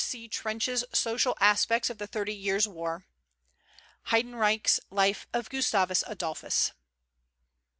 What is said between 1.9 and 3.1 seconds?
of the Thirty Years' War;